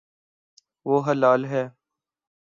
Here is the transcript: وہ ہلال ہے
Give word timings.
وہ 0.85 0.97
ہلال 1.07 1.41
ہے 1.45 1.63